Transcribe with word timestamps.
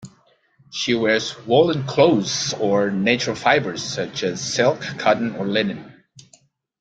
She 0.71 0.95
wears 0.95 1.37
woollen 1.45 1.85
clothes 1.85 2.55
or 2.59 2.89
natural 2.89 3.35
fibres 3.35 3.83
such 3.83 4.23
as 4.23 4.41
silk, 4.41 4.81
cotton 4.97 5.35
or 5.35 5.45
linen. 5.45 6.03